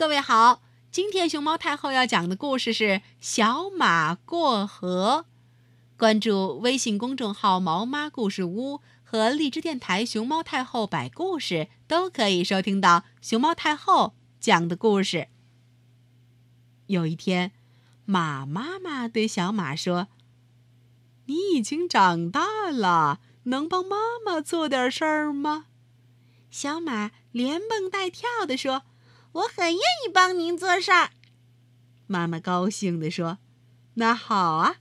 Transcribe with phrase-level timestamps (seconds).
[0.00, 2.84] 各位好，今天熊猫太后要讲的故事是
[3.20, 5.26] 《小马过河》。
[5.98, 15.28] 关注微信公众号“毛妈故事屋”和荔枝电台“熊猫太后摆故事”，都可以收听到熊猫太后讲的故事。
[16.86, 17.52] 有一天，
[18.06, 20.08] 马妈妈对小马说
[21.28, 25.66] ：“你已经长大了，能帮妈妈做点事儿吗？”
[26.50, 28.84] 小马连蹦带跳地说。
[29.32, 31.10] 我很愿意帮您做事儿，
[32.06, 33.38] 妈妈高兴地说
[33.94, 34.76] ：“那好啊，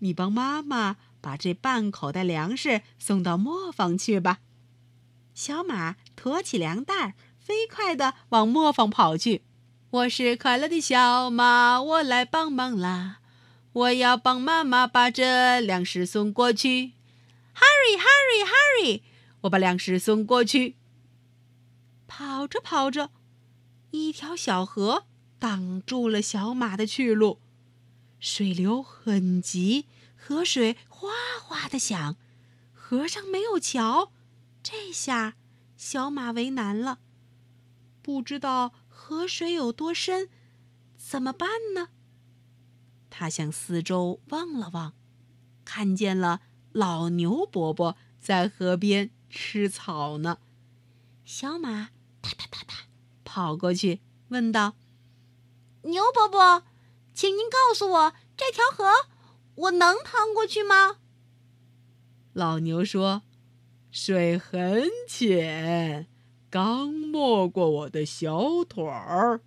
[0.00, 4.40] 你帮妈妈把这半口袋粮食送到磨坊去吧。”
[5.34, 9.44] 小马驮起粮袋，飞快地往磨坊跑去。
[9.90, 13.18] 我是快乐的小马，我来帮忙啦！
[13.72, 16.92] 我要帮妈妈把这粮食送过去。
[17.54, 19.02] Hurry, hurry, hurry！
[19.42, 20.76] 我把粮食送过去。
[22.06, 23.10] 跑着跑着。
[23.92, 25.04] 一条小河
[25.38, 27.40] 挡住了小马的去路，
[28.18, 31.10] 水流很急，河水哗
[31.42, 32.16] 哗的响，
[32.72, 34.10] 河上没有桥，
[34.62, 35.36] 这下
[35.76, 37.00] 小马为难了，
[38.00, 40.30] 不知道河水有多深，
[40.96, 41.90] 怎么办呢？
[43.10, 44.94] 他向四周望了望，
[45.66, 46.40] 看见了
[46.72, 50.38] 老牛伯伯在河边吃草呢，
[51.26, 51.90] 小马
[52.22, 52.74] 哒哒哒哒。
[53.34, 54.74] 跑过去问道
[55.84, 56.64] ：“牛伯伯，
[57.14, 58.84] 请您告诉我，这条河
[59.54, 60.98] 我能趟过去吗？”
[62.34, 63.22] 老牛说
[63.90, 66.08] ：“水很浅，
[66.50, 69.40] 刚没过我的小腿儿，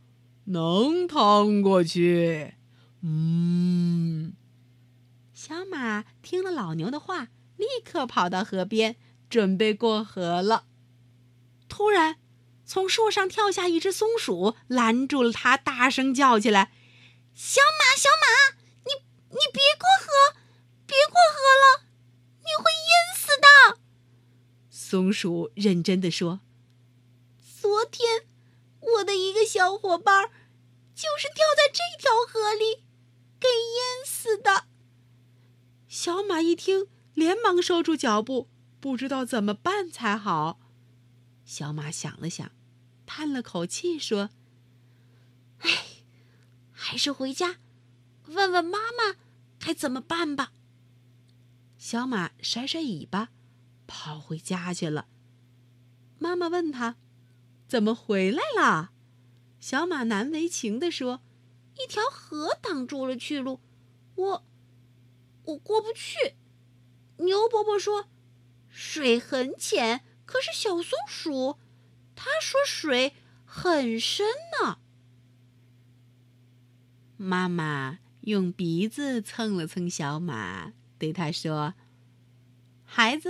[0.45, 2.55] 能趟过去。”
[3.05, 4.33] 嗯。
[5.31, 8.95] 小马听了老牛的话，立刻跑到河边，
[9.29, 10.65] 准备过河了。
[11.69, 12.17] 突然。
[12.65, 16.71] 从树上跳下一只松鼠，拦住了他，大声叫起来
[17.35, 18.93] ：“小马，小马，你
[19.29, 20.39] 你别过河，
[20.85, 21.85] 别过河了，
[22.39, 23.79] 你会淹死的。”
[24.69, 26.41] 松鼠认真的说
[27.61, 28.25] ：“昨天，
[28.79, 30.29] 我的一个小伙伴，
[30.95, 32.83] 就是掉在这条河里，
[33.39, 34.65] 给淹死的。”
[35.87, 38.49] 小马一听，连忙收住脚步，
[38.79, 40.59] 不知道怎么办才好。
[41.45, 42.51] 小马想了想，
[43.17, 44.29] 叹了口气说
[45.63, 45.69] ：“哎，
[46.73, 47.59] 还是回家
[48.25, 49.15] 问问妈妈
[49.57, 50.51] 该怎么办吧。”
[51.79, 53.29] 小马甩甩尾巴，
[53.87, 55.07] 跑回家去了。
[56.19, 56.97] 妈妈问他
[57.69, 58.91] ：“怎么回来了？”
[59.61, 61.21] 小马难为情地说
[61.79, 63.61] ：“一条河挡住了去路，
[64.15, 64.45] 我
[65.45, 66.35] 我过不去。”
[67.23, 68.09] 牛伯伯说
[68.67, 71.57] ：“水很浅。”可是小松鼠，
[72.15, 73.13] 他说水
[73.45, 74.27] 很深
[74.61, 74.79] 呢。
[77.17, 81.75] 妈妈用鼻子蹭了蹭小马，对他说
[82.83, 83.29] ：“孩子，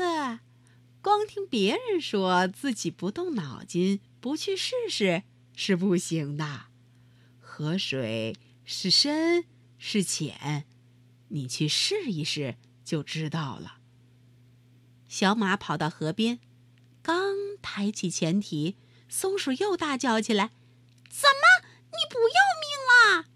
[1.02, 5.24] 光听别人说自己不动脑筋，不去试试
[5.56, 6.68] 是不行的。
[7.40, 9.46] 河水是深
[9.78, 10.66] 是浅，
[11.30, 13.80] 你去试一试就知道了。”
[15.08, 16.40] 小马跑到河边。
[17.06, 18.78] 刚抬起前蹄，
[19.08, 20.50] 松鼠又大叫起来
[21.08, 23.28] ：“怎么，你不要命了？”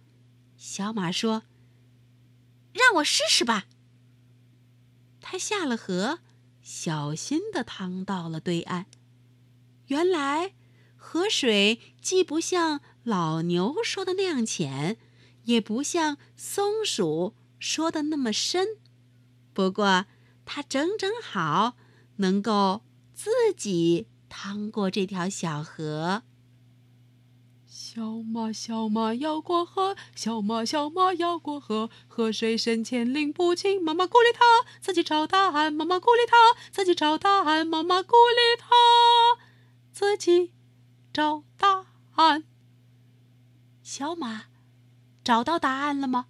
[0.57, 1.43] 小马说
[2.73, 3.67] ：“让我试试吧。”
[5.21, 6.17] 它下了河，
[6.63, 8.87] 小心地趟到了对岸。
[9.85, 10.55] 原来，
[10.97, 14.97] 河水既不像老牛说的那样浅，
[15.43, 18.79] 也不像松鼠说的那么深，
[19.53, 20.07] 不过
[20.43, 21.77] 它整整好，
[22.15, 22.81] 能够。
[23.21, 26.23] 自己趟过这条小河。
[27.67, 36.37] 小马小马要过河，小马小马要过河，河水深浅拎不清，妈妈鼓励他自己找答案，妈妈鼓励他
[36.71, 38.69] 自己找答案，妈妈鼓励他
[39.91, 40.53] 自己
[41.11, 42.45] 找答案。
[43.83, 44.45] 小马
[45.25, 46.27] 找到答案了吗？